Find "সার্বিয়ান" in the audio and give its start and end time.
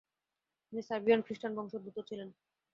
0.89-1.21